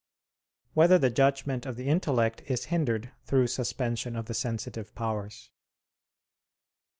[0.69, 5.51] 8] Whether the Judgment of the Intellect Is Hindered Through Suspension of the Sensitive Powers?